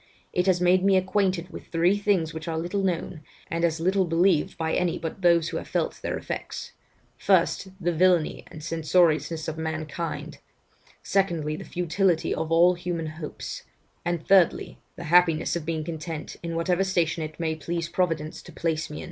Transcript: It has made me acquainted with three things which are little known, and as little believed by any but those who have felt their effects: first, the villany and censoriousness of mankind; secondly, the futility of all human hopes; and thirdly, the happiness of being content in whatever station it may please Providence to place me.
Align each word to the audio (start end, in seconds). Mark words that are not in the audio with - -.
It 0.33 0.47
has 0.47 0.59
made 0.59 0.83
me 0.83 0.97
acquainted 0.97 1.49
with 1.51 1.67
three 1.67 1.95
things 1.95 2.33
which 2.33 2.47
are 2.47 2.57
little 2.57 2.81
known, 2.81 3.21
and 3.51 3.63
as 3.63 3.79
little 3.79 4.05
believed 4.05 4.57
by 4.57 4.73
any 4.73 4.97
but 4.97 5.21
those 5.21 5.49
who 5.49 5.57
have 5.57 5.67
felt 5.67 6.01
their 6.01 6.17
effects: 6.17 6.71
first, 7.19 7.67
the 7.79 7.93
villany 7.93 8.43
and 8.49 8.63
censoriousness 8.63 9.47
of 9.47 9.59
mankind; 9.59 10.39
secondly, 11.03 11.55
the 11.55 11.63
futility 11.63 12.33
of 12.33 12.51
all 12.51 12.73
human 12.73 13.05
hopes; 13.05 13.61
and 14.03 14.27
thirdly, 14.27 14.79
the 14.95 15.03
happiness 15.03 15.55
of 15.55 15.67
being 15.67 15.83
content 15.83 16.35
in 16.41 16.55
whatever 16.55 16.83
station 16.83 17.21
it 17.21 17.39
may 17.39 17.53
please 17.55 17.87
Providence 17.87 18.41
to 18.41 18.51
place 18.51 18.89
me. 18.89 18.99